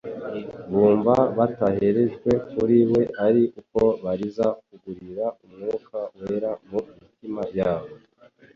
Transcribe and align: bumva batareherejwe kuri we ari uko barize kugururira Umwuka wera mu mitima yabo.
bumva 0.71 1.13
batareherejwe 1.37 2.29
kuri 2.51 2.77
we 2.91 3.01
ari 3.25 3.43
uko 3.61 3.83
barize 4.03 4.45
kugururira 4.65 5.25
Umwuka 5.45 5.99
wera 6.19 6.51
mu 6.69 6.79
mitima 7.01 7.41
yabo. 7.57 7.93